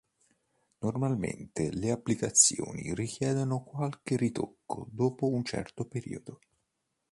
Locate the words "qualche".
3.63-4.17